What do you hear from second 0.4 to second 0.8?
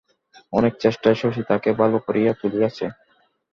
অনেক